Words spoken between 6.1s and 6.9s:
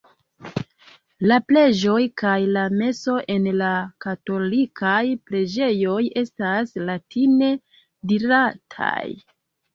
estas